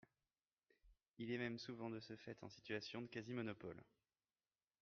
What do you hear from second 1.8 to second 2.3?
de ce